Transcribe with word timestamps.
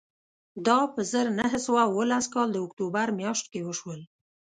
دا 0.65 0.79
په 0.93 1.01
زر 1.11 1.25
نه 1.39 1.47
سوه 1.65 1.81
اوولس 1.89 2.25
کال 2.33 2.49
د 2.53 2.57
اکتوبر 2.65 3.07
میاشت 3.19 3.45
کې 3.51 3.61
وشول 3.67 4.01